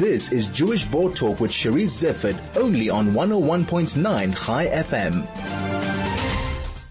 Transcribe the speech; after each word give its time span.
This 0.00 0.32
is 0.32 0.46
Jewish 0.46 0.86
Board 0.86 1.14
Talk 1.14 1.40
with 1.40 1.50
Cherise 1.50 1.92
Zifford, 1.92 2.38
only 2.56 2.88
on 2.88 3.08
101.9 3.08 4.46
Chai 4.46 4.66
FM. 4.66 5.26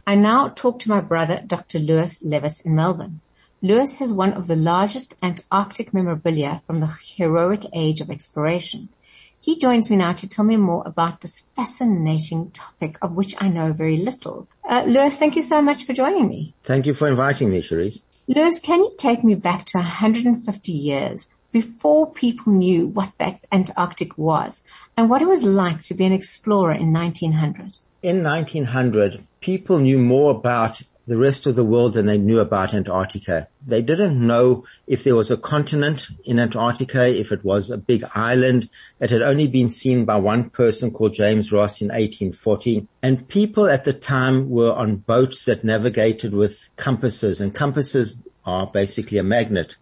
I 0.05 0.13
now 0.13 0.49
talk 0.49 0.77
to 0.81 0.89
my 0.89 1.01
brother, 1.01 1.41
Dr. 1.43 1.79
Lewis 1.79 2.23
Levitz 2.23 2.63
in 2.63 2.75
Melbourne. 2.75 3.21
Lewis 3.63 3.97
has 3.97 4.13
one 4.13 4.33
of 4.33 4.45
the 4.45 4.55
largest 4.55 5.15
Antarctic 5.23 5.91
memorabilia 5.91 6.61
from 6.67 6.81
the 6.81 6.95
heroic 7.03 7.65
age 7.73 7.99
of 7.99 8.11
exploration. 8.11 8.89
He 9.39 9.57
joins 9.57 9.89
me 9.89 9.97
now 9.97 10.13
to 10.13 10.27
tell 10.27 10.45
me 10.45 10.57
more 10.57 10.83
about 10.85 11.21
this 11.21 11.39
fascinating 11.55 12.51
topic 12.51 12.99
of 13.01 13.13
which 13.13 13.33
I 13.39 13.47
know 13.47 13.73
very 13.73 13.97
little. 13.97 14.47
Uh, 14.63 14.83
Lewis, 14.85 15.17
thank 15.17 15.35
you 15.35 15.41
so 15.41 15.63
much 15.63 15.87
for 15.87 15.93
joining 15.93 16.29
me. 16.29 16.53
Thank 16.63 16.85
you 16.85 16.93
for 16.93 17.07
inviting 17.07 17.49
me, 17.49 17.63
Cherise. 17.63 18.03
Lewis, 18.27 18.59
can 18.59 18.81
you 18.81 18.93
take 18.99 19.23
me 19.23 19.33
back 19.33 19.65
to 19.65 19.79
150 19.79 20.71
years 20.71 21.27
before 21.51 22.11
people 22.11 22.53
knew 22.53 22.87
what 22.87 23.11
that 23.17 23.39
Antarctic 23.51 24.17
was 24.17 24.63
and 24.95 25.09
what 25.09 25.21
it 25.21 25.27
was 25.27 25.43
like 25.43 25.81
to 25.81 25.93
be 25.93 26.05
an 26.05 26.13
explorer 26.13 26.73
in 26.73 26.93
1900? 26.93 27.77
In 28.01 28.23
1900, 28.23 29.23
people 29.41 29.79
knew 29.79 29.97
more 29.97 30.31
about 30.31 30.81
the 31.09 31.17
rest 31.17 31.47
of 31.47 31.55
the 31.55 31.65
world 31.65 31.95
than 31.95 32.05
they 32.05 32.19
knew 32.19 32.39
about 32.39 32.71
Antarctica. 32.71 33.47
They 33.65 33.81
didn't 33.81 34.25
know 34.25 34.63
if 34.85 35.03
there 35.03 35.15
was 35.15 35.31
a 35.31 35.37
continent 35.37 36.07
in 36.23 36.39
Antarctica, 36.39 37.07
if 37.07 37.31
it 37.31 37.43
was 37.43 37.71
a 37.71 37.77
big 37.77 38.03
island 38.13 38.69
that 38.99 39.09
had 39.09 39.23
only 39.23 39.47
been 39.47 39.69
seen 39.69 40.05
by 40.05 40.17
one 40.17 40.51
person 40.51 40.91
called 40.91 41.15
James 41.15 41.51
Ross 41.51 41.81
in 41.81 41.87
1840. 41.87 42.87
And 43.01 43.27
people 43.27 43.67
at 43.67 43.85
the 43.85 43.93
time 43.93 44.51
were 44.51 44.71
on 44.71 44.97
boats 44.97 45.45
that 45.45 45.63
navigated 45.63 46.31
with 46.31 46.69
compasses 46.75 47.41
and 47.41 47.55
compasses 47.55 48.21
are 48.45 48.67
basically 48.67 49.17
a 49.17 49.23
magnet. 49.23 49.77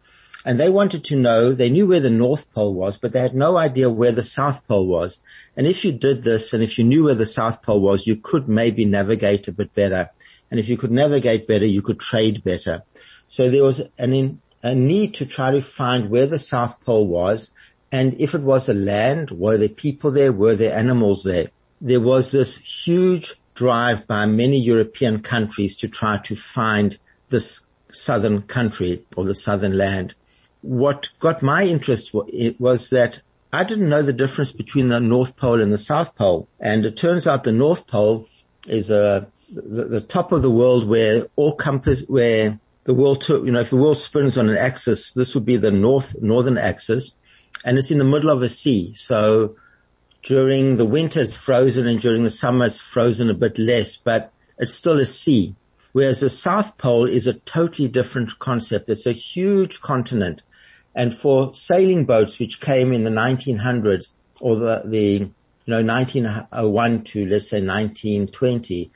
And 0.47 0.57
they 0.57 0.69
wanted 0.69 1.03
to 1.03 1.17
know, 1.17 1.51
they 1.51 1.69
knew 1.69 1.87
where 1.87 1.99
the 1.99 2.09
North 2.09 2.53
Pole 2.53 2.73
was, 2.73 2.97
but 2.97 3.11
they 3.11 3.19
had 3.19 3.35
no 3.35 3.57
idea 3.57 3.89
where 3.89 4.13
the 4.13 4.23
South 4.23 4.65
Pole 4.65 4.87
was. 4.87 5.19
And 5.57 5.67
if 5.67 5.83
you 5.83 5.91
did 5.91 6.23
this 6.23 6.53
and 6.53 6.63
if 6.63 6.77
you 6.77 6.85
knew 6.85 7.03
where 7.03 7.15
the 7.15 7.25
South 7.25 7.61
Pole 7.61 7.81
was, 7.81 8.07
you 8.07 8.15
could 8.15 8.47
maybe 8.47 8.85
navigate 8.85 9.49
a 9.49 9.51
bit 9.51 9.75
better. 9.75 10.09
And 10.49 10.57
if 10.57 10.69
you 10.69 10.77
could 10.77 10.89
navigate 10.89 11.49
better, 11.49 11.65
you 11.65 11.81
could 11.81 11.99
trade 11.99 12.45
better. 12.45 12.83
So 13.27 13.49
there 13.49 13.65
was 13.65 13.81
an 13.97 14.41
a 14.63 14.73
need 14.73 15.15
to 15.15 15.25
try 15.25 15.51
to 15.51 15.61
find 15.61 16.09
where 16.09 16.27
the 16.27 16.39
South 16.39 16.81
Pole 16.85 17.07
was. 17.09 17.51
And 17.91 18.13
if 18.13 18.33
it 18.33 18.41
was 18.41 18.69
a 18.69 18.73
land, 18.73 19.31
were 19.31 19.57
there 19.57 19.67
people 19.67 20.11
there? 20.11 20.31
Were 20.31 20.55
there 20.55 20.77
animals 20.77 21.23
there? 21.23 21.49
There 21.81 21.99
was 21.99 22.31
this 22.31 22.55
huge 22.55 23.35
drive 23.53 24.07
by 24.07 24.25
many 24.25 24.59
European 24.61 25.19
countries 25.19 25.75
to 25.75 25.89
try 25.89 26.19
to 26.19 26.37
find 26.37 26.97
this 27.27 27.59
southern 27.91 28.43
country 28.43 29.03
or 29.17 29.25
the 29.25 29.35
southern 29.35 29.77
land 29.77 30.15
what 30.61 31.09
got 31.19 31.41
my 31.41 31.63
interest 31.63 32.13
was 32.13 32.89
that 32.89 33.21
I 33.53 33.63
didn't 33.63 33.89
know 33.89 34.01
the 34.01 34.13
difference 34.13 34.51
between 34.51 34.89
the 34.89 34.99
North 34.99 35.37
Pole 35.37 35.61
and 35.61 35.71
the 35.71 35.77
South 35.77 36.15
Pole. 36.15 36.47
And 36.59 36.85
it 36.85 36.97
turns 36.97 37.27
out 37.27 37.43
the 37.43 37.51
North 37.51 37.87
Pole 37.87 38.27
is 38.67 38.89
a, 38.89 39.27
the, 39.49 39.85
the 39.85 40.01
top 40.01 40.31
of 40.31 40.41
the 40.41 40.51
world 40.51 40.87
where 40.87 41.27
all 41.35 41.55
compass, 41.55 42.03
where 42.07 42.59
the 42.83 42.93
world, 42.93 43.21
to, 43.23 43.45
you 43.45 43.51
know, 43.51 43.61
if 43.61 43.69
the 43.69 43.77
world 43.77 43.97
spins 43.97 44.37
on 44.37 44.49
an 44.49 44.57
axis, 44.57 45.13
this 45.13 45.33
would 45.33 45.45
be 45.45 45.57
the 45.57 45.71
north, 45.71 46.15
northern 46.21 46.57
axis 46.57 47.13
and 47.63 47.77
it's 47.77 47.91
in 47.91 47.97
the 47.97 48.03
middle 48.03 48.29
of 48.29 48.41
a 48.41 48.49
sea. 48.49 48.93
So 48.93 49.55
during 50.23 50.77
the 50.77 50.85
winter 50.85 51.21
it's 51.21 51.35
frozen 51.35 51.87
and 51.87 51.99
during 51.99 52.23
the 52.23 52.31
summer 52.31 52.65
it's 52.65 52.81
frozen 52.81 53.29
a 53.29 53.33
bit 53.33 53.57
less, 53.57 53.97
but 53.97 54.31
it's 54.57 54.73
still 54.73 54.99
a 54.99 55.05
sea. 55.05 55.55
Whereas 55.93 56.19
the 56.19 56.29
South 56.29 56.77
Pole 56.77 57.07
is 57.07 57.27
a 57.27 57.33
totally 57.33 57.87
different 57.87 58.37
concept. 58.39 58.89
It's 58.89 59.05
a 59.05 59.13
huge 59.13 59.81
continent 59.81 60.43
and 60.97 61.15
for 61.15 61.53
sailing 61.53 62.05
boats, 62.05 62.39
which 62.39 62.59
came 62.59 62.91
in 62.91 63.03
the 63.03 63.11
1900s 63.11 64.15
or 64.41 64.55
the, 64.55 64.81
the, 64.83 65.07
you 65.07 65.31
know, 65.67 65.83
1901 65.83 67.03
to 67.03 67.25
let's 67.27 67.49
say 67.49 67.61
1920, 67.61 68.91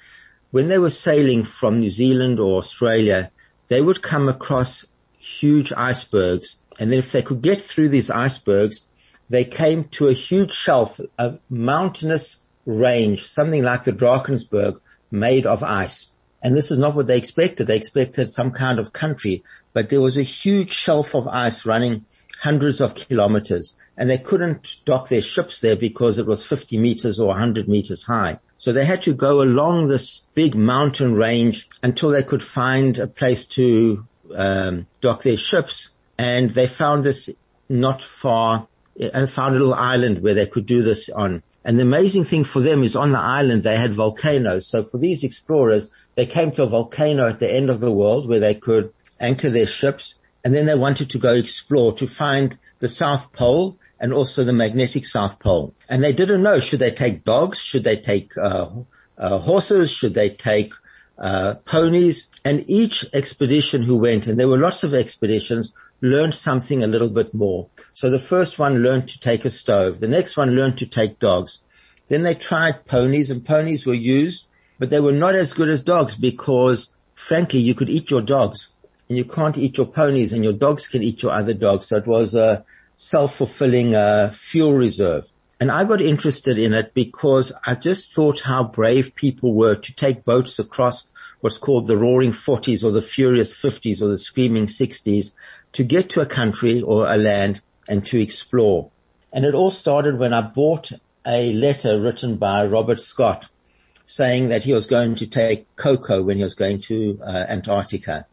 when 0.50 0.68
they 0.68 0.80
were 0.80 0.90
sailing 0.90 1.44
from 1.44 1.78
New 1.78 1.92
Zealand 1.92 2.40
or 2.40 2.58
Australia, 2.58 3.32
they 3.68 3.84
would 3.84 4.02
come 4.02 4.28
across 4.28 4.84
huge 5.20 5.72
icebergs. 5.78 6.58
And 6.80 6.92
then 6.92 6.98
if 6.98 7.12
they 7.12 7.22
could 7.22 7.44
get 7.44 7.62
through 7.62 7.90
these 7.90 8.10
icebergs, 8.10 8.84
they 9.30 9.46
came 9.46 9.84
to 9.90 10.08
a 10.08 10.14
huge 10.14 10.54
shelf, 10.54 11.00
a 11.20 11.36
mountainous 11.52 12.38
range, 12.66 13.28
something 13.28 13.62
like 13.62 13.84
the 13.84 13.94
Drakensberg 13.94 14.82
made 15.12 15.46
of 15.46 15.62
ice. 15.62 16.08
And 16.44 16.58
this 16.58 16.72
is 16.72 16.78
not 16.78 16.96
what 16.96 17.08
they 17.08 17.18
expected. 17.18 17.68
They 17.68 17.78
expected 17.78 18.32
some 18.32 18.52
kind 18.52 18.80
of 18.80 18.94
country, 18.94 19.44
but 19.74 19.90
there 19.90 20.02
was 20.02 20.18
a 20.18 20.24
huge 20.24 20.72
shelf 20.72 21.14
of 21.14 21.28
ice 21.28 21.66
running 21.66 22.06
hundreds 22.42 22.82
of 22.82 22.96
kilometers 22.96 23.76
and 23.98 24.10
they 24.10 24.18
couldn't 24.18 24.78
dock 24.86 25.10
their 25.10 25.22
ships 25.22 25.62
there 25.62 25.76
because 25.76 26.18
it 26.18 26.26
was 26.26 26.44
50 26.44 26.80
meters 26.80 27.20
or 27.20 27.28
100 27.28 27.68
meters 27.68 28.02
high. 28.02 28.40
So 28.58 28.74
they 28.74 28.86
had 28.86 29.04
to 29.04 29.14
go 29.14 29.44
along 29.44 29.88
this 29.88 30.24
big 30.34 30.56
mountain 30.56 31.14
range 31.14 31.68
until 31.84 32.10
they 32.10 32.24
could 32.24 32.42
find 32.42 32.98
a 32.98 33.06
place 33.06 33.46
to 33.58 34.08
um, 34.36 34.88
dock 35.02 35.24
their 35.24 35.38
ships. 35.38 35.90
And 36.18 36.50
they 36.50 36.68
found 36.68 37.04
this 37.04 37.30
not 37.70 38.04
far, 38.04 38.68
and 39.00 39.30
found 39.30 39.56
a 39.56 39.60
little 39.60 39.74
island 39.74 40.22
where 40.22 40.34
they 40.34 40.46
could 40.46 40.66
do 40.66 40.84
this 40.84 41.10
on. 41.10 41.44
And 41.64 41.78
the 41.78 41.84
amazing 41.84 42.26
thing 42.26 42.44
for 42.44 42.60
them 42.60 42.84
is 42.84 42.96
on 42.96 43.12
the 43.12 43.20
island 43.20 43.64
they 43.64 43.78
had 43.78 43.94
volcanoes. 43.94 44.68
So 44.68 44.84
for 44.84 44.98
these 44.98 45.24
explorers, 45.24 45.90
they 46.16 46.26
came 46.26 46.52
to 46.52 46.64
a 46.64 46.68
volcano 46.68 47.28
at 47.28 47.40
the 47.40 47.54
end 47.54 47.70
of 47.70 47.80
the 47.80 47.92
world 47.92 48.28
where 48.28 48.40
they 48.40 48.56
could 48.56 48.94
anchor 49.20 49.50
their 49.50 49.68
ships 49.68 50.16
and 50.44 50.56
then 50.56 50.66
they 50.66 50.76
wanted 50.76 51.10
to 51.12 51.20
go 51.20 51.34
explore 51.34 51.94
to 51.94 52.08
find 52.08 52.58
the 52.80 52.90
South 52.90 53.32
Pole 53.32 53.78
and 54.00 54.12
also 54.12 54.44
the 54.44 54.54
magnetic 54.54 55.06
South 55.06 55.40
Pole. 55.40 55.74
And 55.88 56.04
they 56.04 56.14
didn't 56.14 56.42
know, 56.42 56.60
should 56.60 56.80
they 56.80 56.92
take 56.92 57.24
dogs? 57.24 57.60
Should 57.60 57.84
they 57.84 57.98
take 57.98 58.36
uh, 58.36 58.70
uh, 59.18 59.38
horses? 59.38 59.92
Should 59.92 60.16
they 60.16 60.32
take 60.32 60.74
uh, 61.20 61.56
ponies? 61.66 62.26
And 62.44 62.68
each 62.68 63.06
expedition 63.14 63.84
who 63.84 63.98
went, 63.98 64.26
and 64.26 64.40
there 64.40 64.48
were 64.48 64.58
lots 64.58 64.84
of 64.84 64.96
expeditions, 64.96 65.74
learned 66.02 66.36
something 66.36 66.84
a 66.84 66.88
little 66.88 67.10
bit 67.10 67.34
more. 67.34 67.68
So 67.94 68.10
the 68.10 68.20
first 68.20 68.58
one 68.60 68.84
learned 68.84 69.08
to 69.10 69.20
take 69.20 69.46
a 69.46 69.50
stove. 69.50 70.00
The 70.00 70.08
next 70.08 70.36
one 70.36 70.56
learned 70.56 70.78
to 70.80 70.86
take 70.86 71.20
dogs. 71.20 71.60
Then 72.10 72.24
they 72.24 72.36
tried 72.36 72.86
ponies 72.86 73.30
and 73.30 73.46
ponies 73.46 73.86
were 73.86 73.94
used, 73.94 74.48
but 74.80 74.90
they 74.90 75.00
were 75.00 75.12
not 75.12 75.36
as 75.36 75.54
good 75.54 75.70
as 75.70 75.82
dogs 75.82 76.16
because 76.16 76.90
frankly, 77.14 77.60
you 77.60 77.76
could 77.76 77.90
eat 77.90 78.10
your 78.10 78.22
dogs 78.22 78.72
and 79.08 79.18
you 79.18 79.26
can't 79.26 79.58
eat 79.58 79.78
your 79.78 79.86
ponies 79.86 80.34
and 80.34 80.44
your 80.44 80.54
dogs 80.54 80.88
can 80.88 81.04
eat 81.04 81.22
your 81.22 81.32
other 81.32 81.54
dogs. 81.54 81.88
So 81.88 81.98
it 81.98 82.08
was 82.08 82.34
a 82.34 82.66
self-fulfilling 82.96 83.96
uh, 83.96 84.32
fuel 84.34 84.74
reserve. 84.74 85.30
And 85.60 85.72
I 85.72 85.84
got 85.84 86.02
interested 86.02 86.58
in 86.58 86.74
it 86.74 86.96
because 86.96 87.52
I 87.66 87.76
just 87.76 88.14
thought 88.14 88.40
how 88.40 88.64
brave 88.64 89.14
people 89.14 89.54
were 89.54 89.76
to 89.76 89.96
take 89.96 90.24
boats 90.24 90.58
across 90.58 91.04
what's 91.42 91.60
called 91.60 91.88
the 91.88 91.98
roaring 91.98 92.32
40s 92.32 92.84
or 92.84 92.92
the 92.92 93.02
furious 93.02 93.56
50s 93.56 94.02
or 94.02 94.08
the 94.08 94.18
screaming 94.18 94.66
60s 94.66 95.34
to 95.74 95.84
get 95.84 96.10
to 96.12 96.22
a 96.22 96.26
country 96.26 96.82
or 96.82 97.12
a 97.12 97.18
land 97.18 97.62
and 97.88 98.06
to 98.08 98.22
explore. 98.22 98.90
And 99.34 99.46
it 99.46 99.54
all 99.54 99.72
started 99.72 100.20
when 100.20 100.34
I 100.34 100.42
bought 100.42 100.92
a 101.26 101.54
letter 101.54 102.00
written 102.00 102.38
by 102.38 102.66
Robert 102.66 103.00
Scott 103.00 103.50
saying 104.04 104.50
that 104.50 104.64
he 104.64 104.74
was 104.74 104.86
going 104.86 105.16
to 105.16 105.28
take 105.28 105.74
cocoa 105.76 106.22
when 106.22 106.38
he 106.38 106.44
was 106.44 106.56
going 106.56 106.82
to 106.82 107.20
uh, 107.24 107.46
Antarctica. 107.48 108.26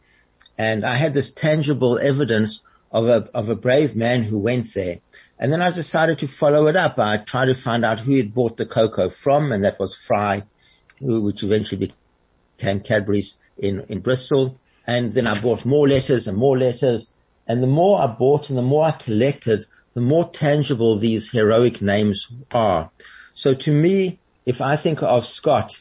And 0.57 0.85
I 0.85 0.95
had 0.95 1.15
this 1.15 1.31
tangible 1.31 1.99
evidence 1.99 2.63
of 2.91 3.07
a, 3.07 3.29
of 3.35 3.49
a 3.49 3.55
brave 3.55 3.95
man 3.95 4.25
who 4.25 4.39
went 4.39 4.75
there. 4.75 4.99
And 5.39 5.53
then 5.53 5.63
I 5.63 5.71
decided 5.71 6.19
to 6.19 6.27
follow 6.27 6.67
it 6.67 6.75
up. 6.75 6.99
I 6.99 7.19
tried 7.19 7.47
to 7.47 7.55
find 7.55 7.85
out 7.85 8.01
who 8.01 8.13
he'd 8.13 8.35
bought 8.35 8.57
the 8.57 8.67
cocoa 8.67 9.09
from 9.09 9.53
and 9.53 9.65
that 9.65 9.79
was 9.79 9.95
Fry, 9.95 10.43
which 11.01 11.45
eventually 11.45 11.93
became 12.57 12.81
Cadbury's 12.81 13.35
in, 13.57 13.85
in 13.89 14.01
Bristol. 14.01 14.59
And 14.85 15.15
then 15.15 15.29
I 15.29 15.41
bought 15.41 15.65
more 15.65 15.87
letters 15.87 16.27
and 16.27 16.37
more 16.37 16.59
letters 16.59 17.13
and 17.49 17.63
the 17.63 17.67
more 17.67 18.01
I 18.01 18.07
bought 18.07 18.51
and 18.51 18.59
the 18.59 18.63
more 18.63 18.85
I 18.85 18.91
collected, 18.93 19.65
the 19.95 20.01
more 20.03 20.31
tangible 20.31 20.99
these 20.99 21.33
heroic 21.33 21.81
names 21.83 22.29
are. 22.53 22.91
So 23.35 23.55
to 23.55 23.73
me, 23.73 24.21
if 24.47 24.61
I 24.61 24.77
think 24.77 25.03
of 25.03 25.27
Scott, 25.27 25.81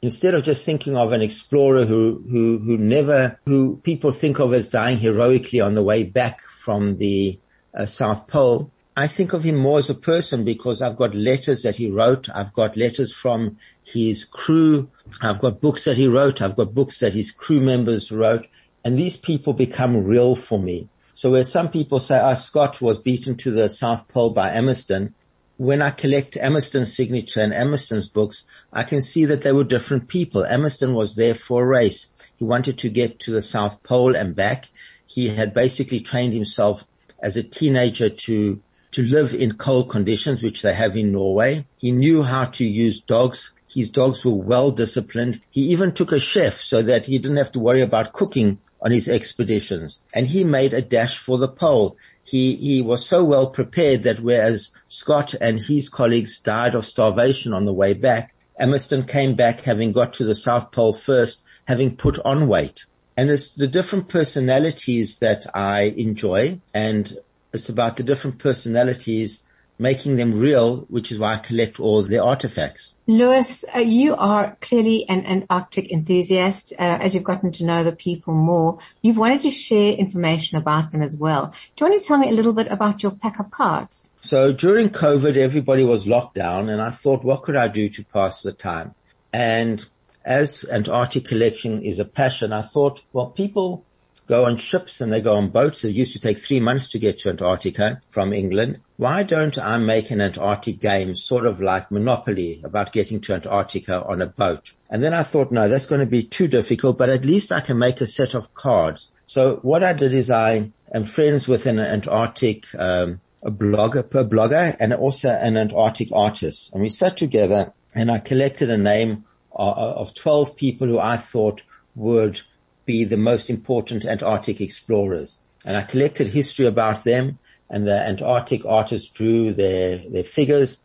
instead 0.00 0.34
of 0.34 0.44
just 0.44 0.64
thinking 0.64 0.96
of 0.96 1.12
an 1.12 1.20
explorer 1.20 1.84
who, 1.84 2.24
who, 2.30 2.58
who 2.58 2.78
never, 2.78 3.38
who 3.46 3.76
people 3.78 4.12
think 4.12 4.38
of 4.38 4.54
as 4.54 4.68
dying 4.68 4.98
heroically 4.98 5.60
on 5.60 5.74
the 5.74 5.82
way 5.82 6.04
back 6.04 6.40
from 6.40 6.98
the 6.98 7.38
uh, 7.74 7.84
South 7.84 8.28
Pole, 8.28 8.70
I 8.96 9.06
think 9.06 9.32
of 9.32 9.44
him 9.44 9.56
more 9.56 9.78
as 9.78 9.90
a 9.90 9.94
person 9.94 10.44
because 10.44 10.82
I've 10.82 10.96
got 10.96 11.14
letters 11.14 11.62
that 11.62 11.76
he 11.76 11.88
wrote. 11.88 12.28
I've 12.34 12.52
got 12.52 12.76
letters 12.76 13.12
from 13.12 13.58
his 13.84 14.24
crew. 14.24 14.90
I've 15.20 15.40
got 15.40 15.60
books 15.60 15.84
that 15.84 15.96
he 15.96 16.08
wrote. 16.08 16.42
I've 16.42 16.56
got 16.56 16.74
books 16.74 16.98
that 17.00 17.12
his 17.12 17.30
crew 17.30 17.60
members 17.60 18.10
wrote. 18.10 18.48
And 18.84 18.98
these 18.98 19.16
people 19.16 19.52
become 19.52 20.04
real 20.04 20.34
for 20.34 20.58
me. 20.58 20.88
So 21.18 21.32
where 21.32 21.42
some 21.42 21.72
people 21.72 21.98
say, 21.98 22.16
oh, 22.22 22.36
Scott 22.36 22.80
was 22.80 23.00
beaten 23.00 23.34
to 23.38 23.50
the 23.50 23.68
South 23.68 24.06
Pole 24.06 24.30
by 24.30 24.52
Amundsen, 24.52 25.16
when 25.56 25.82
I 25.82 25.90
collect 25.90 26.36
Amundsen's 26.36 26.94
signature 26.94 27.40
and 27.40 27.52
Amundsen's 27.52 28.08
books, 28.08 28.44
I 28.72 28.84
can 28.84 29.02
see 29.02 29.24
that 29.24 29.42
they 29.42 29.50
were 29.50 29.64
different 29.64 30.06
people. 30.06 30.44
Amundsen 30.44 30.94
was 30.94 31.16
there 31.16 31.34
for 31.34 31.64
a 31.64 31.66
race. 31.66 32.06
He 32.36 32.44
wanted 32.44 32.78
to 32.78 32.88
get 32.88 33.18
to 33.18 33.32
the 33.32 33.42
South 33.42 33.82
Pole 33.82 34.14
and 34.14 34.36
back. 34.36 34.70
He 35.06 35.30
had 35.30 35.52
basically 35.52 35.98
trained 35.98 36.34
himself 36.34 36.86
as 37.18 37.36
a 37.36 37.42
teenager 37.42 38.10
to 38.10 38.62
to 38.92 39.02
live 39.02 39.34
in 39.34 39.54
cold 39.54 39.90
conditions, 39.90 40.40
which 40.40 40.62
they 40.62 40.72
have 40.72 40.96
in 40.96 41.10
Norway. 41.10 41.66
He 41.78 41.90
knew 41.90 42.22
how 42.22 42.44
to 42.44 42.64
use 42.64 43.00
dogs. 43.00 43.50
His 43.66 43.90
dogs 43.90 44.24
were 44.24 44.36
well 44.36 44.70
disciplined. 44.70 45.40
He 45.50 45.62
even 45.62 45.90
took 45.90 46.12
a 46.12 46.20
chef 46.20 46.60
so 46.60 46.80
that 46.82 47.06
he 47.06 47.18
didn't 47.18 47.38
have 47.38 47.50
to 47.52 47.58
worry 47.58 47.80
about 47.80 48.12
cooking 48.12 48.60
on 48.80 48.90
his 48.90 49.08
expeditions. 49.08 50.00
And 50.14 50.26
he 50.26 50.44
made 50.44 50.72
a 50.72 50.82
dash 50.82 51.18
for 51.18 51.38
the 51.38 51.48
pole. 51.48 51.96
He, 52.24 52.54
he 52.56 52.82
was 52.82 53.06
so 53.06 53.24
well 53.24 53.50
prepared 53.50 54.02
that 54.04 54.20
whereas 54.20 54.70
Scott 54.88 55.34
and 55.34 55.60
his 55.60 55.88
colleagues 55.88 56.38
died 56.40 56.74
of 56.74 56.84
starvation 56.84 57.52
on 57.52 57.64
the 57.64 57.72
way 57.72 57.94
back, 57.94 58.34
Amundsen 58.58 59.04
came 59.04 59.34
back 59.34 59.60
having 59.60 59.92
got 59.92 60.12
to 60.14 60.24
the 60.24 60.34
South 60.34 60.72
Pole 60.72 60.92
first, 60.92 61.42
having 61.66 61.96
put 61.96 62.18
on 62.24 62.48
weight. 62.48 62.84
And 63.16 63.30
it's 63.30 63.54
the 63.54 63.66
different 63.66 64.08
personalities 64.08 65.18
that 65.18 65.46
I 65.56 65.94
enjoy 65.96 66.60
and 66.74 67.18
it's 67.52 67.68
about 67.68 67.96
the 67.96 68.02
different 68.02 68.38
personalities 68.38 69.40
making 69.78 70.16
them 70.16 70.38
real, 70.38 70.80
which 70.88 71.12
is 71.12 71.18
why 71.18 71.34
I 71.34 71.38
collect 71.38 71.78
all 71.78 72.02
the 72.02 72.18
artifacts. 72.18 72.94
Lewis, 73.06 73.64
uh, 73.74 73.78
you 73.78 74.16
are 74.16 74.56
clearly 74.60 75.08
an, 75.08 75.24
an 75.24 75.46
Arctic 75.48 75.92
enthusiast. 75.92 76.72
Uh, 76.78 76.98
as 77.00 77.14
you've 77.14 77.24
gotten 77.24 77.52
to 77.52 77.64
know 77.64 77.84
the 77.84 77.94
people 77.94 78.34
more, 78.34 78.78
you've 79.02 79.16
wanted 79.16 79.40
to 79.42 79.50
share 79.50 79.94
information 79.94 80.58
about 80.58 80.90
them 80.90 81.00
as 81.00 81.16
well. 81.16 81.54
Do 81.76 81.84
you 81.84 81.90
want 81.90 82.02
to 82.02 82.06
tell 82.06 82.18
me 82.18 82.28
a 82.28 82.32
little 82.32 82.52
bit 82.52 82.66
about 82.68 83.02
your 83.02 83.12
pack 83.12 83.38
of 83.38 83.50
cards? 83.50 84.12
So 84.20 84.52
during 84.52 84.90
COVID, 84.90 85.36
everybody 85.36 85.84
was 85.84 86.06
locked 86.06 86.34
down 86.34 86.68
and 86.68 86.82
I 86.82 86.90
thought, 86.90 87.24
what 87.24 87.44
could 87.44 87.56
I 87.56 87.68
do 87.68 87.88
to 87.88 88.04
pass 88.04 88.42
the 88.42 88.52
time? 88.52 88.94
And 89.32 89.84
as 90.24 90.64
Antarctic 90.70 91.24
collection 91.24 91.82
is 91.82 91.98
a 91.98 92.04
passion, 92.04 92.52
I 92.52 92.62
thought, 92.62 93.02
well, 93.12 93.30
people 93.30 93.84
go 94.28 94.44
on 94.44 94.56
ships 94.56 95.00
and 95.00 95.12
they 95.12 95.20
go 95.20 95.34
on 95.34 95.48
boats. 95.48 95.84
It 95.84 95.94
used 95.94 96.12
to 96.12 96.20
take 96.20 96.38
three 96.38 96.60
months 96.60 96.88
to 96.90 96.98
get 96.98 97.18
to 97.20 97.30
Antarctica 97.30 98.00
from 98.08 98.32
England. 98.32 98.80
Why 98.98 99.22
don't 99.22 99.58
I 99.58 99.78
make 99.78 100.10
an 100.10 100.20
Antarctic 100.20 100.80
game 100.80 101.16
sort 101.16 101.46
of 101.46 101.60
like 101.60 101.90
Monopoly 101.90 102.60
about 102.62 102.92
getting 102.92 103.20
to 103.22 103.34
Antarctica 103.34 104.04
on 104.04 104.20
a 104.20 104.26
boat? 104.26 104.72
And 104.90 105.02
then 105.02 105.14
I 105.14 105.22
thought, 105.22 105.50
no, 105.50 105.68
that's 105.68 105.86
going 105.86 106.00
to 106.00 106.06
be 106.06 106.22
too 106.22 106.46
difficult, 106.46 106.98
but 106.98 107.08
at 107.08 107.24
least 107.24 107.52
I 107.52 107.60
can 107.60 107.78
make 107.78 108.00
a 108.00 108.06
set 108.06 108.34
of 108.34 108.54
cards. 108.54 109.08
So 109.24 109.56
what 109.62 109.82
I 109.82 109.94
did 109.94 110.12
is 110.12 110.30
I 110.30 110.70
am 110.92 111.04
friends 111.04 111.48
with 111.48 111.66
an 111.66 111.78
Antarctic, 111.78 112.66
um, 112.78 113.20
a 113.42 113.50
blogger, 113.50 114.00
a 114.00 114.24
blogger 114.24 114.76
and 114.78 114.92
also 114.92 115.30
an 115.30 115.56
Antarctic 115.56 116.08
artist. 116.12 116.72
And 116.72 116.82
we 116.82 116.90
sat 116.90 117.16
together 117.16 117.72
and 117.94 118.10
I 118.10 118.18
collected 118.18 118.68
a 118.68 118.78
name 118.78 119.24
of, 119.52 119.76
of 119.76 120.14
12 120.14 120.54
people 120.54 120.86
who 120.86 120.98
I 120.98 121.16
thought 121.16 121.62
would 121.94 122.42
be 122.88 123.04
the 123.04 123.18
most 123.18 123.50
important 123.50 124.06
Antarctic 124.06 124.62
explorers. 124.62 125.38
And 125.64 125.76
I 125.76 125.82
collected 125.82 126.28
history 126.28 126.64
about 126.66 127.04
them 127.04 127.38
and 127.68 127.86
the 127.86 128.00
Antarctic 128.00 128.64
artists 128.64 129.10
drew 129.10 129.52
their, 129.52 129.98
their 130.08 130.24
figures 130.24 130.78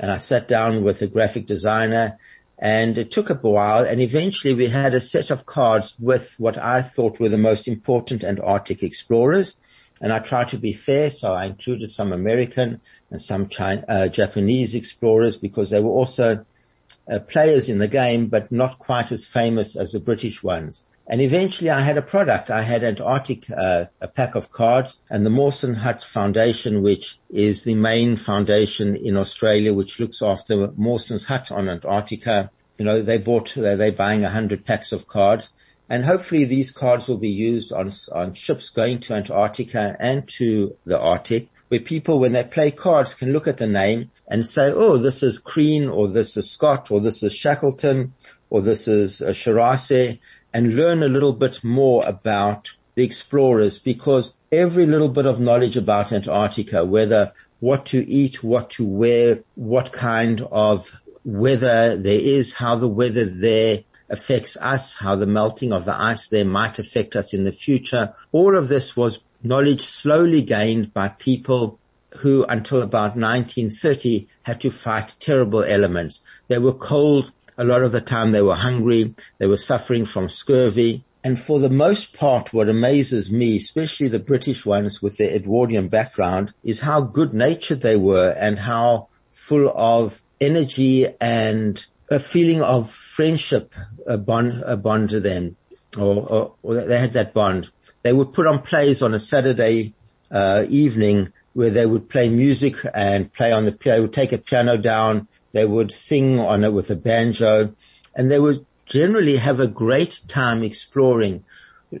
and 0.00 0.10
I 0.10 0.16
sat 0.16 0.48
down 0.48 0.82
with 0.82 1.02
a 1.02 1.06
graphic 1.06 1.44
designer 1.44 2.18
and 2.58 2.96
it 2.96 3.10
took 3.10 3.28
a 3.28 3.34
while 3.34 3.84
and 3.84 4.00
eventually 4.00 4.54
we 4.54 4.68
had 4.68 4.94
a 4.94 5.02
set 5.02 5.28
of 5.28 5.44
cards 5.44 5.94
with 5.98 6.34
what 6.38 6.56
I 6.56 6.80
thought 6.80 7.20
were 7.20 7.28
the 7.28 7.46
most 7.50 7.68
important 7.68 8.24
Antarctic 8.24 8.82
explorers. 8.82 9.56
And 10.00 10.14
I 10.14 10.18
tried 10.20 10.48
to 10.48 10.56
be 10.56 10.72
fair, 10.72 11.10
so 11.10 11.34
I 11.34 11.44
included 11.44 11.88
some 11.88 12.10
American 12.10 12.80
and 13.10 13.20
some 13.20 13.48
China, 13.48 13.84
uh, 13.86 14.08
Japanese 14.08 14.74
explorers 14.74 15.36
because 15.36 15.68
they 15.68 15.80
were 15.80 15.90
also 15.90 16.46
players 17.18 17.68
in 17.68 17.78
the 17.78 17.88
game, 17.88 18.28
but 18.28 18.52
not 18.52 18.78
quite 18.78 19.10
as 19.10 19.24
famous 19.24 19.74
as 19.74 19.92
the 19.92 19.98
British 19.98 20.42
ones. 20.42 20.84
And 21.08 21.20
eventually 21.20 21.70
I 21.70 21.80
had 21.80 21.98
a 21.98 22.02
product. 22.02 22.50
I 22.50 22.62
had 22.62 22.84
Antarctic, 22.84 23.50
uh, 23.50 23.86
a 24.00 24.06
pack 24.06 24.36
of 24.36 24.52
cards 24.52 25.00
and 25.10 25.26
the 25.26 25.30
Mawson 25.30 25.74
Hut 25.74 26.04
Foundation, 26.04 26.82
which 26.82 27.18
is 27.28 27.64
the 27.64 27.74
main 27.74 28.16
foundation 28.16 28.94
in 28.94 29.16
Australia, 29.16 29.74
which 29.74 29.98
looks 29.98 30.22
after 30.22 30.70
Mawson's 30.76 31.24
Hut 31.24 31.50
on 31.50 31.68
Antarctica. 31.68 32.50
You 32.78 32.84
know, 32.84 33.02
they 33.02 33.18
bought, 33.18 33.56
Are 33.56 33.76
they're 33.76 33.90
buying 33.90 34.24
a 34.24 34.30
hundred 34.30 34.64
packs 34.64 34.92
of 34.92 35.08
cards 35.08 35.50
and 35.90 36.04
hopefully 36.04 36.44
these 36.44 36.70
cards 36.70 37.08
will 37.08 37.18
be 37.18 37.30
used 37.30 37.72
on, 37.72 37.90
on 38.12 38.32
ships 38.34 38.68
going 38.70 39.00
to 39.00 39.14
Antarctica 39.14 39.96
and 39.98 40.26
to 40.28 40.76
the 40.86 40.98
Arctic 40.98 41.48
where 41.70 41.78
people, 41.78 42.18
when 42.18 42.32
they 42.32 42.42
play 42.42 42.72
cards, 42.72 43.14
can 43.14 43.32
look 43.32 43.46
at 43.46 43.58
the 43.58 43.66
name 43.66 44.10
and 44.26 44.44
say, 44.44 44.72
oh, 44.72 44.98
this 44.98 45.22
is 45.22 45.38
Crean 45.38 45.88
or 45.88 46.08
this 46.08 46.36
is 46.36 46.50
Scott 46.50 46.90
or 46.90 46.98
this 46.98 47.22
is 47.22 47.32
Shackleton 47.32 48.12
or 48.50 48.60
this 48.60 48.88
is 48.88 49.22
uh, 49.22 49.26
Shirase 49.26 50.18
and 50.52 50.74
learn 50.74 51.04
a 51.04 51.08
little 51.08 51.32
bit 51.32 51.62
more 51.62 52.04
about 52.04 52.72
the 52.96 53.04
explorers 53.04 53.78
because 53.78 54.34
every 54.50 54.84
little 54.84 55.08
bit 55.08 55.26
of 55.26 55.38
knowledge 55.38 55.76
about 55.76 56.10
Antarctica, 56.10 56.84
whether 56.84 57.32
what 57.60 57.86
to 57.86 58.04
eat, 58.10 58.42
what 58.42 58.70
to 58.70 58.84
wear, 58.84 59.44
what 59.54 59.92
kind 59.92 60.40
of 60.50 60.90
weather 61.24 61.96
there 61.96 62.20
is, 62.20 62.54
how 62.54 62.74
the 62.74 62.88
weather 62.88 63.26
there 63.26 63.84
affects 64.08 64.56
us, 64.56 64.94
how 64.94 65.14
the 65.14 65.24
melting 65.24 65.72
of 65.72 65.84
the 65.84 65.94
ice 65.94 66.26
there 66.26 66.44
might 66.44 66.80
affect 66.80 67.14
us 67.14 67.32
in 67.32 67.44
the 67.44 67.52
future. 67.52 68.12
All 68.32 68.56
of 68.56 68.66
this 68.66 68.96
was 68.96 69.20
knowledge 69.42 69.82
slowly 69.82 70.42
gained 70.42 70.92
by 70.92 71.08
people 71.08 71.78
who 72.18 72.44
until 72.44 72.82
about 72.82 73.16
1930 73.16 74.26
had 74.42 74.60
to 74.60 74.70
fight 74.70 75.14
terrible 75.20 75.62
elements. 75.62 76.22
They 76.48 76.58
were 76.58 76.72
cold 76.72 77.32
a 77.56 77.64
lot 77.64 77.82
of 77.82 77.92
the 77.92 78.00
time 78.00 78.32
they 78.32 78.42
were 78.42 78.54
hungry. 78.54 79.14
They 79.38 79.46
were 79.46 79.58
suffering 79.58 80.06
from 80.06 80.28
scurvy. 80.28 81.04
And 81.22 81.38
for 81.38 81.58
the 81.58 81.68
most 81.68 82.14
part, 82.14 82.54
what 82.54 82.70
amazes 82.70 83.30
me, 83.30 83.58
especially 83.58 84.08
the 84.08 84.18
British 84.18 84.64
ones 84.64 85.02
with 85.02 85.18
their 85.18 85.34
Edwardian 85.34 85.88
background, 85.88 86.54
is 86.64 86.80
how 86.80 87.02
good 87.02 87.34
natured 87.34 87.82
they 87.82 87.96
were 87.96 88.30
and 88.30 88.58
how 88.58 89.08
full 89.28 89.70
of 89.76 90.22
energy 90.40 91.06
and 91.20 91.84
a 92.10 92.18
feeling 92.18 92.62
of 92.62 92.90
friendship 92.90 93.74
a 94.06 94.16
bond, 94.16 94.62
uh, 94.62 94.66
a 94.68 94.76
bond 94.78 95.10
to 95.10 95.20
them, 95.20 95.56
or, 95.98 96.26
or, 96.32 96.54
or, 96.62 96.74
they 96.76 96.98
had 96.98 97.12
that 97.12 97.34
bond. 97.34 97.70
They 98.02 98.12
would 98.12 98.32
put 98.32 98.46
on 98.46 98.62
plays 98.62 99.02
on 99.02 99.14
a 99.14 99.18
Saturday 99.18 99.94
uh, 100.30 100.64
evening 100.68 101.32
where 101.52 101.70
they 101.70 101.86
would 101.86 102.08
play 102.08 102.28
music 102.28 102.76
and 102.94 103.32
play 103.32 103.52
on 103.52 103.64
the 103.64 103.72
piano, 103.72 104.02
would 104.02 104.12
take 104.12 104.32
a 104.32 104.38
piano 104.38 104.76
down 104.76 105.26
they 105.52 105.64
would 105.64 105.92
sing 105.92 106.38
on 106.38 106.64
it 106.64 106.72
with 106.72 106.90
a 106.90 106.96
banjo 106.96 107.74
and 108.14 108.30
they 108.30 108.38
would 108.38 108.64
generally 108.86 109.36
have 109.36 109.60
a 109.60 109.66
great 109.66 110.20
time 110.28 110.62
exploring. 110.62 111.44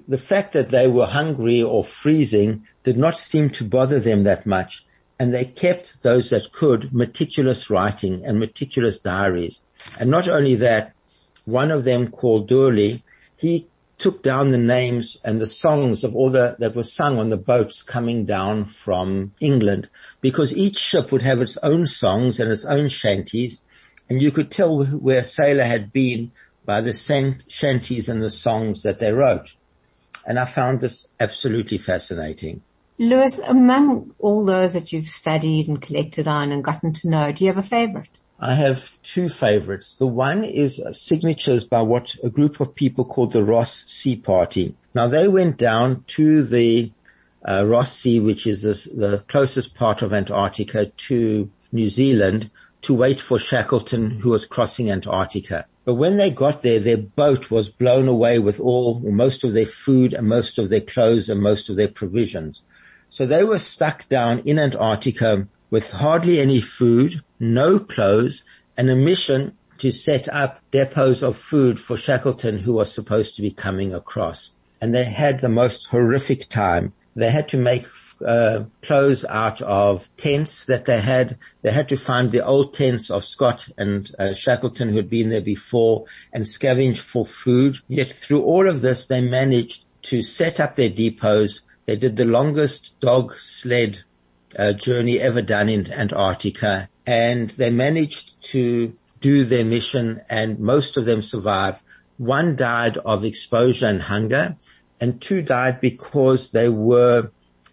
The 0.06 0.18
fact 0.18 0.52
that 0.52 0.70
they 0.70 0.86
were 0.86 1.06
hungry 1.06 1.62
or 1.62 1.84
freezing 1.84 2.66
did 2.84 2.96
not 2.96 3.16
seem 3.16 3.50
to 3.50 3.64
bother 3.64 3.98
them 3.98 4.24
that 4.24 4.46
much. 4.46 4.84
And 5.18 5.34
they 5.34 5.44
kept 5.44 6.02
those 6.02 6.30
that 6.30 6.52
could 6.52 6.94
meticulous 6.94 7.68
writing 7.68 8.24
and 8.24 8.38
meticulous 8.38 8.98
diaries. 8.98 9.62
And 9.98 10.10
not 10.10 10.28
only 10.28 10.54
that, 10.56 10.92
one 11.44 11.70
of 11.70 11.84
them 11.84 12.10
called 12.10 12.48
Durley, 12.48 13.02
he 13.36 13.66
took 14.00 14.22
down 14.22 14.50
the 14.50 14.58
names 14.58 15.16
and 15.22 15.40
the 15.40 15.46
songs 15.46 16.02
of 16.02 16.16
all 16.16 16.30
the, 16.30 16.56
that 16.58 16.74
were 16.74 16.82
sung 16.82 17.18
on 17.18 17.30
the 17.30 17.36
boats 17.36 17.82
coming 17.82 18.24
down 18.24 18.64
from 18.64 19.32
England 19.40 19.88
because 20.20 20.56
each 20.56 20.78
ship 20.78 21.12
would 21.12 21.22
have 21.22 21.40
its 21.40 21.56
own 21.58 21.86
songs 21.86 22.40
and 22.40 22.50
its 22.50 22.64
own 22.64 22.88
shanties 22.88 23.60
and 24.10 24.20
you 24.20 24.32
could 24.32 24.50
tell 24.50 24.84
where 24.84 25.20
a 25.20 25.24
sailor 25.24 25.64
had 25.64 25.92
been 25.92 26.32
by 26.64 26.80
the 26.80 26.92
shanties 27.48 28.08
and 28.08 28.20
the 28.20 28.30
songs 28.30 28.82
that 28.82 28.98
they 28.98 29.12
wrote. 29.12 29.54
And 30.26 30.38
I 30.38 30.44
found 30.44 30.80
this 30.80 31.06
absolutely 31.18 31.78
fascinating. 31.78 32.62
Lewis, 32.98 33.38
among 33.38 34.14
all 34.18 34.44
those 34.44 34.72
that 34.72 34.92
you've 34.92 35.08
studied 35.08 35.68
and 35.68 35.80
collected 35.80 36.28
on 36.28 36.52
and 36.52 36.62
gotten 36.62 36.92
to 36.92 37.08
know, 37.08 37.32
do 37.32 37.44
you 37.44 37.50
have 37.50 37.64
a 37.64 37.66
favorite? 37.66 38.18
I 38.42 38.54
have 38.54 38.92
two 39.02 39.28
favorites. 39.28 39.94
The 39.94 40.06
one 40.06 40.44
is 40.44 40.82
signatures 40.92 41.64
by 41.64 41.82
what 41.82 42.16
a 42.24 42.30
group 42.30 42.58
of 42.58 42.74
people 42.74 43.04
called 43.04 43.32
the 43.32 43.44
Ross 43.44 43.84
Sea 43.86 44.16
Party. 44.16 44.74
Now 44.94 45.08
they 45.08 45.28
went 45.28 45.58
down 45.58 46.04
to 46.08 46.42
the 46.42 46.90
uh, 47.46 47.66
Ross 47.66 47.92
Sea, 47.92 48.18
which 48.18 48.46
is 48.46 48.62
this, 48.62 48.84
the 48.84 49.22
closest 49.28 49.74
part 49.74 50.00
of 50.00 50.14
Antarctica 50.14 50.86
to 50.86 51.50
New 51.70 51.90
Zealand, 51.90 52.50
to 52.82 52.94
wait 52.94 53.20
for 53.20 53.38
Shackleton, 53.38 54.20
who 54.20 54.30
was 54.30 54.46
crossing 54.46 54.90
Antarctica. 54.90 55.66
But 55.84 55.94
when 55.94 56.16
they 56.16 56.30
got 56.30 56.62
there, 56.62 56.80
their 56.80 56.96
boat 56.96 57.50
was 57.50 57.68
blown 57.68 58.08
away 58.08 58.38
with 58.38 58.58
all, 58.58 59.00
most 59.00 59.44
of 59.44 59.52
their 59.52 59.66
food 59.66 60.14
and 60.14 60.26
most 60.26 60.58
of 60.58 60.70
their 60.70 60.80
clothes 60.80 61.28
and 61.28 61.42
most 61.42 61.68
of 61.68 61.76
their 61.76 61.88
provisions. 61.88 62.62
So 63.10 63.26
they 63.26 63.44
were 63.44 63.58
stuck 63.58 64.08
down 64.08 64.40
in 64.40 64.58
Antarctica 64.58 65.46
with 65.70 65.90
hardly 65.90 66.40
any 66.40 66.60
food, 66.60 67.22
no 67.38 67.78
clothes, 67.78 68.42
and 68.76 68.90
a 68.90 68.96
mission 68.96 69.56
to 69.78 69.90
set 69.90 70.28
up 70.28 70.60
depots 70.70 71.22
of 71.22 71.36
food 71.36 71.80
for 71.80 71.96
Shackleton 71.96 72.58
who 72.58 72.74
was 72.74 72.92
supposed 72.92 73.36
to 73.36 73.42
be 73.42 73.50
coming 73.50 73.94
across. 73.94 74.50
And 74.80 74.94
they 74.94 75.04
had 75.04 75.40
the 75.40 75.48
most 75.48 75.86
horrific 75.86 76.48
time. 76.48 76.92
They 77.16 77.30
had 77.30 77.48
to 77.50 77.56
make 77.56 77.86
uh, 78.24 78.64
clothes 78.82 79.24
out 79.24 79.60
of 79.62 80.08
tents 80.16 80.66
that 80.66 80.84
they 80.84 81.00
had. 81.00 81.38
They 81.62 81.72
had 81.72 81.88
to 81.88 81.96
find 81.96 82.30
the 82.30 82.44
old 82.44 82.74
tents 82.74 83.10
of 83.10 83.24
Scott 83.24 83.68
and 83.76 84.10
uh, 84.18 84.34
Shackleton 84.34 84.90
who 84.90 84.96
had 84.96 85.10
been 85.10 85.30
there 85.30 85.40
before 85.40 86.04
and 86.32 86.44
scavenge 86.44 86.98
for 86.98 87.26
food. 87.26 87.76
Yet 87.86 88.12
through 88.12 88.42
all 88.42 88.68
of 88.68 88.80
this, 88.80 89.06
they 89.06 89.20
managed 89.20 89.84
to 90.02 90.22
set 90.22 90.60
up 90.60 90.76
their 90.76 90.90
depots. 90.90 91.60
They 91.86 91.96
did 91.96 92.16
the 92.16 92.24
longest 92.24 92.98
dog 93.00 93.34
sled 93.36 94.04
uh, 94.58 94.72
journey 94.72 95.20
ever 95.20 95.42
done 95.42 95.68
in 95.68 95.90
Antarctica. 95.90 96.88
And 97.06 97.50
they 97.50 97.70
managed 97.70 98.42
to 98.50 98.96
do 99.20 99.44
their 99.44 99.64
mission 99.64 100.22
and 100.28 100.58
most 100.58 100.96
of 100.96 101.04
them 101.04 101.22
survived. 101.22 101.82
One 102.18 102.56
died 102.56 102.96
of 102.98 103.24
exposure 103.24 103.86
and 103.86 104.02
hunger 104.02 104.56
and 105.00 105.20
two 105.20 105.42
died 105.42 105.80
because 105.80 106.50
they 106.50 106.68
were 106.68 107.30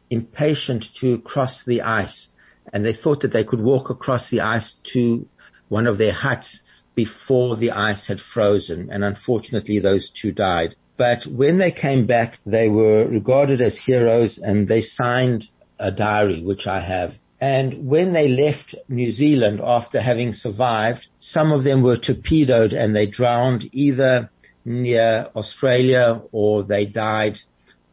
impatient 0.10 0.94
to 0.96 1.20
cross 1.20 1.66
the 1.66 1.82
ice 1.82 2.30
and 2.72 2.86
they 2.86 2.94
thought 2.94 3.22
that 3.22 3.32
they 3.32 3.44
could 3.44 3.62
walk 3.62 3.90
across 3.90 4.30
the 4.30 4.42
ice 4.42 4.74
to 4.74 5.28
one 5.70 5.88
of 5.88 5.98
their 5.98 6.14
huts 6.14 6.62
before 6.96 7.56
the 7.56 7.72
ice 7.72 8.08
had 8.08 8.20
frozen. 8.20 8.90
And 8.92 9.04
unfortunately 9.04 9.80
those 9.80 10.10
two 10.10 10.32
died. 10.32 10.76
But 10.98 11.28
when 11.28 11.58
they 11.58 11.72
came 11.72 12.06
back, 12.08 12.40
they 12.46 12.70
were 12.70 13.06
regarded 13.06 13.62
as 13.62 13.78
heroes 13.78 14.40
and 14.40 14.68
they 14.68 14.82
signed 14.82 15.50
a 15.80 15.92
diary, 15.92 16.42
which 16.42 16.68
I 16.68 16.80
have. 16.80 17.18
And 17.40 17.88
when 17.88 18.14
they 18.14 18.28
left 18.28 18.74
New 18.90 19.12
Zealand 19.12 19.62
after 19.64 20.02
having 20.02 20.34
survived, 20.34 21.08
some 21.20 21.52
of 21.52 21.64
them 21.64 21.84
were 21.84 21.98
torpedoed 21.98 22.74
and 22.74 22.96
they 22.96 23.06
drowned 23.06 23.70
either 23.72 24.32
near 24.66 25.30
Australia 25.36 26.22
or 26.32 26.64
they 26.64 26.86
died 26.86 27.42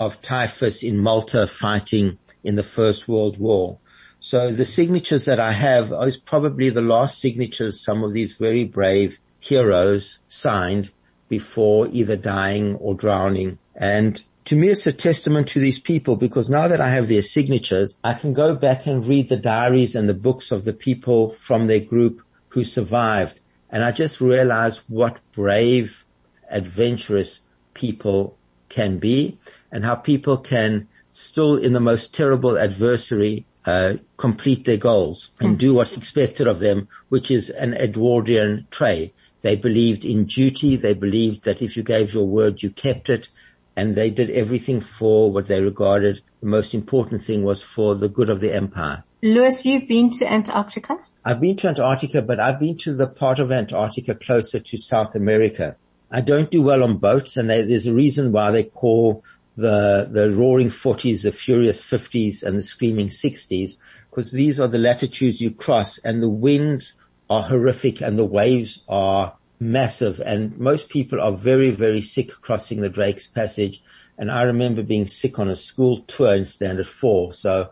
of 0.01 0.21
typhus 0.23 0.83
in 0.83 0.99
Malta 0.99 1.47
fighting 1.47 2.19
in 2.43 2.57
the 2.57 2.63
First 2.63 3.07
World 3.07 3.39
War. 3.39 3.79
So 4.19 4.51
the 4.51 4.65
signatures 4.65 5.27
that 5.27 5.39
I 5.39 5.53
have 5.53 5.93
is 6.03 6.17
probably 6.17 6.71
the 6.71 6.81
last 6.81 7.21
signatures 7.21 7.85
some 7.85 8.03
of 8.03 8.15
these 8.15 8.33
very 8.33 8.65
brave 8.65 9.19
heroes 9.39 10.19
signed 10.29 10.91
before 11.29 11.89
either 11.89 12.17
dying 12.17 12.77
or 12.77 12.95
drowning. 12.95 13.59
And 13.75 14.23
to 14.47 14.57
me, 14.57 14.69
it's 14.69 14.87
a 14.87 14.93
testament 14.93 15.49
to 15.49 15.61
these 15.61 15.79
people 15.79 16.17
because 16.17 16.49
now 16.49 16.69
that 16.69 16.81
I 16.81 16.91
have 16.91 17.09
their 17.09 17.23
signatures, 17.23 17.97
I 18.05 18.15
can 18.15 18.35
go 18.35 18.55
back 18.55 18.87
and 18.87 19.07
read 19.07 19.29
the 19.29 19.37
diaries 19.37 19.95
and 19.95 20.09
the 20.09 20.15
books 20.15 20.51
of 20.51 20.65
the 20.65 20.73
people 20.73 21.31
from 21.31 21.67
their 21.67 21.81
group 21.81 22.23
who 22.49 22.63
survived. 22.63 23.41
And 23.71 23.83
I 23.83 23.93
just 23.93 24.21
realize 24.21 24.79
what 24.89 25.19
brave, 25.33 26.05
adventurous 26.51 27.41
people 27.73 28.37
can 28.69 28.99
be 28.99 29.39
and 29.73 29.85
how 29.85 29.95
people 29.95 30.37
can 30.37 30.89
still 31.13 31.57
in 31.57 31.73
the 31.73 31.81
most 31.81 32.15
terrible 32.15 32.59
adversary 32.59 33.47
uh, 33.65 33.95
complete 34.19 34.65
their 34.65 34.77
goals 34.77 35.31
and 35.41 35.59
do 35.59 35.75
what's 35.75 35.97
expected 35.97 36.47
of 36.47 36.61
them, 36.61 36.87
which 37.09 37.31
is 37.31 37.49
an 37.49 37.73
Edwardian 37.75 38.67
trait. 38.71 39.15
They 39.41 39.57
believed 39.57 40.05
in 40.05 40.25
duty. 40.25 40.77
They 40.77 40.95
believed 40.95 41.45
that 41.45 41.63
if 41.63 41.77
you 41.77 41.83
gave 41.83 42.13
your 42.13 42.27
word, 42.27 42.63
you 42.63 42.71
kept 42.71 43.09
it. 43.09 43.29
And 43.77 43.97
they 43.97 44.11
did 44.11 44.31
everything 44.31 44.81
for 44.81 45.33
what 45.33 45.49
they 45.49 45.61
regarded 45.61 46.21
the 46.41 46.47
most 46.47 46.75
important 46.75 47.25
thing 47.25 47.45
was 47.45 47.63
for 47.63 47.95
the 47.95 48.09
good 48.09 48.31
of 48.31 48.41
the 48.41 48.55
empire. 48.55 49.03
Lewis, 49.23 49.65
you've 49.65 49.89
been 49.89 50.11
to 50.11 50.31
Antarctica? 50.31 50.99
I've 51.25 51.41
been 51.41 51.57
to 51.57 51.69
Antarctica, 51.69 52.21
but 52.21 52.39
I've 52.39 52.61
been 52.61 52.77
to 52.79 52.95
the 52.95 53.07
part 53.07 53.39
of 53.39 53.51
Antarctica 53.51 54.15
closer 54.15 54.61
to 54.61 54.77
South 54.77 55.15
America. 55.15 55.77
I 56.11 56.21
don't 56.21 56.51
do 56.51 56.63
well 56.63 56.83
on 56.83 56.99
boats 56.99 57.37
and 57.37 57.49
they, 57.49 57.63
there's 57.63 57.87
a 57.87 57.93
reason 57.95 58.31
why 58.31 58.51
they 58.51 58.65
call 58.65 59.25
the, 59.57 60.09
the 60.11 60.31
roaring 60.31 60.69
40s, 60.69 61.23
the 61.23 61.33
furious 61.33 61.83
50s 61.83 62.43
and 62.43 62.59
the 62.59 62.63
screaming 62.63 63.09
60s, 63.09 63.77
because 64.11 64.33
these 64.33 64.61
are 64.61 64.69
the 64.69 64.79
latitudes 64.79 65.41
you 65.41 65.51
cross 65.51 65.99
and 65.99 66.23
the 66.23 66.29
winds 66.29 66.93
are 67.31 67.43
horrific 67.43 68.01
and 68.01 68.19
the 68.19 68.25
waves 68.25 68.83
are 68.89 69.35
massive 69.61 70.21
and 70.21 70.59
most 70.59 70.89
people 70.89 71.21
are 71.21 71.33
very, 71.33 71.71
very 71.71 72.01
sick 72.01 72.31
crossing 72.41 72.81
the 72.81 72.89
Drake's 72.89 73.27
Passage. 73.27 73.83
And 74.19 74.31
I 74.31 74.43
remember 74.43 74.83
being 74.83 75.07
sick 75.07 75.39
on 75.39 75.49
a 75.49 75.57
school 75.57 75.99
tour 76.03 76.35
in 76.35 76.47
standard 76.47 76.89
four. 76.89 77.33
So 77.33 77.71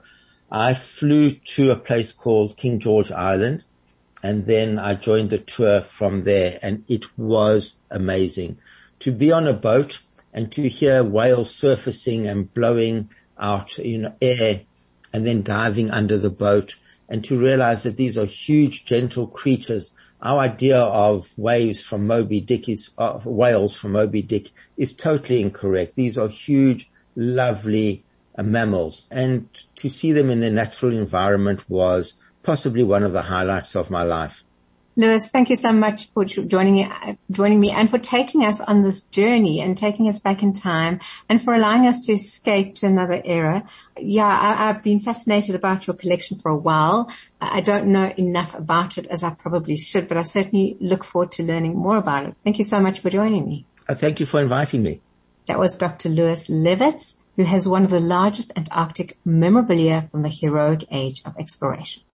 I 0.51 0.75
flew 0.75 1.33
to 1.33 1.71
a 1.71 1.77
place 1.77 2.13
called 2.13 2.57
King 2.57 2.81
George 2.81 3.11
Island 3.11 3.65
and 4.23 4.47
then 4.47 4.79
I 4.79 4.95
joined 4.95 5.31
the 5.31 5.39
tour 5.39 5.81
from 5.83 6.25
there 6.25 6.59
and 6.63 6.85
it 6.89 7.19
was 7.19 7.75
amazing 7.91 8.59
to 9.01 9.11
be 9.11 9.33
on 9.33 9.49
a 9.49 9.53
boat 9.53 10.01
and 10.33 10.51
to 10.53 10.69
hear 10.69 11.03
whales 11.03 11.55
surfacing 11.55 12.27
and 12.27 12.53
blowing 12.55 13.11
out, 13.39 13.77
you 13.79 13.99
know, 13.99 14.15
air 14.23 14.63
and 15.13 15.27
then 15.27 15.43
diving 15.43 15.91
under 15.91 16.17
the 16.17 16.31
boat 16.31 16.77
and 17.13 17.23
to 17.23 17.39
realize 17.39 17.83
that 17.83 17.99
these 17.99 18.17
are 18.17 18.25
huge, 18.25 18.87
gentle 18.87 19.27
creatures. 19.27 19.93
Our 20.23 20.41
idea 20.41 20.81
of 20.81 21.35
waves 21.37 21.83
from 21.83 22.07
Moby 22.07 22.41
Dick 22.41 22.71
is, 22.71 22.89
of 22.97 23.27
whales 23.27 23.77
from 23.77 23.93
Moby 23.93 24.23
Dick 24.23 24.51
is 24.79 24.95
totally 24.95 25.43
incorrect. 25.43 25.95
These 25.95 26.17
are 26.17 26.29
huge, 26.29 26.91
lovely 27.15 28.03
uh, 28.39 28.43
mammals 28.43 29.05
and 29.11 29.47
to 29.77 29.91
see 29.91 30.11
them 30.13 30.31
in 30.31 30.41
their 30.41 30.51
natural 30.51 30.97
environment 30.97 31.69
was 31.69 32.15
possibly 32.43 32.83
one 32.83 33.03
of 33.03 33.13
the 33.13 33.21
highlights 33.21 33.77
of 33.77 33.91
my 33.91 34.03
life. 34.03 34.43
Lewis, 34.95 35.31
thank 35.31 35.49
you 35.49 35.57
so 35.57 35.73
much 35.73 36.11
for 36.11 36.25
joining 36.25 36.93
joining 37.31 37.61
me 37.61 37.71
and 37.71 37.89
for 37.89 37.99
taking 37.99 38.45
us 38.45 38.61
on 38.61 38.83
this 38.83 39.01
journey 39.03 39.61
and 39.61 39.77
taking 39.77 40.07
us 40.07 40.21
back 40.21 40.43
in 40.43 40.53
time 40.53 41.01
and 41.31 41.43
for 41.43 41.55
allowing 41.55 41.87
us 41.87 42.01
to 42.07 42.13
escape 42.13 42.75
to 42.75 42.87
another 42.87 43.23
era. 43.25 43.65
Yeah, 43.99 44.27
I, 44.27 44.67
have 44.67 44.83
been 44.83 45.01
fascinated 45.01 45.55
about 45.55 45.87
your 45.87 45.97
collection 45.97 46.39
for 46.39 46.51
a 46.51 46.57
while. 46.57 47.11
I 47.41 47.63
don't 47.63 47.87
know 47.87 48.13
enough 48.19 48.55
about 48.55 48.99
it 48.99 49.07
as 49.07 49.25
I 49.25 49.31
probably 49.31 49.79
should, 49.79 50.09
but 50.09 50.19
I 50.19 50.23
certainly 50.23 50.77
look 50.79 51.05
forward 51.05 51.33
to 51.33 51.43
learning 51.43 51.75
more 51.75 51.97
about 51.97 52.27
it. 52.27 52.35
Thank 52.45 52.59
you 52.59 52.65
so 52.65 52.79
much 52.79 53.01
for 53.01 53.09
joining 53.09 53.47
me. 53.49 53.65
Uh, 53.89 53.95
thank 53.95 54.21
you 54.21 54.27
for 54.27 54.41
inviting 54.41 54.83
me. 54.83 55.01
That 55.47 55.59
was 55.59 55.75
Dr. 55.75 56.11
Lewis 56.11 56.49
Levitz, 56.49 57.17
who 57.37 57.45
has 57.45 57.67
one 57.67 57.85
of 57.85 57.91
the 57.91 58.01
largest 58.01 58.53
Antarctic 58.57 59.19
memorabilia 59.25 60.09
from 60.11 60.23
the 60.23 60.29
heroic 60.29 60.85
age 60.91 61.23
of 61.25 61.35
exploration. 61.39 62.03